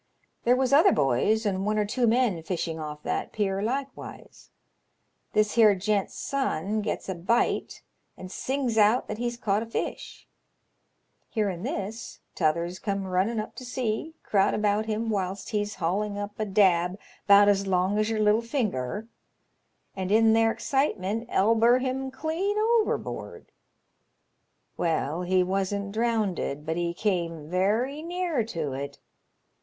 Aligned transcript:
"There 0.45 0.55
was 0.55 0.73
other 0.73 0.91
boys 0.91 1.45
and 1.45 1.63
one 1.63 1.77
or 1.77 1.85
two 1.85 2.07
men 2.07 2.41
fishing 2.41 2.79
off 2.79 3.03
that 3.03 3.31
pier 3.31 3.61
likewise. 3.61 4.49
This 5.33 5.51
here 5.53 5.75
gent's 5.75 6.15
son 6.15 6.81
gets 6.81 7.07
a 7.07 7.13
bite, 7.13 7.83
and 8.17 8.31
sings 8.31 8.79
out 8.79 9.07
that 9.07 9.19
he's 9.19 9.37
caught 9.37 9.61
a 9.61 9.65
fish. 9.67 10.27
Hearin' 11.29 11.61
this, 11.61 12.19
t'others 12.33 12.79
come 12.81 13.05
running 13.05 13.39
up 13.39 13.55
to 13.57 13.63
see, 13.63 14.15
crowd 14.23 14.55
about 14.55 14.87
him 14.87 15.11
whilst 15.11 15.49
he's 15.49 15.75
hauling 15.75 16.17
up 16.17 16.31
a 16.39 16.45
dab 16.45 16.93
^LONQSHOBICMAN 16.93 16.97
8 16.97 16.97
YABN& 16.97 16.97
151 17.29 17.45
nbont 17.45 17.51
as 17.51 17.67
long 17.67 17.97
as 17.99 18.09
yer 18.09 18.19
little 18.19 18.41
finger, 18.41 19.07
and 19.95 20.11
in 20.11 20.33
their 20.33 20.49
excitement 20.51 21.27
elber 21.29 21.77
him 21.77 22.09
clean 22.09 22.57
overboard. 22.57 23.51
Well, 24.77 25.21
he 25.21 25.43
wasn't 25.43 25.91
drownded, 25.91 26.65
bnt 26.65 26.75
he 26.77 26.93
came 26.95 27.47
very 27.51 28.01
near 28.01 28.43
to 28.45 28.73
it. 28.73 28.97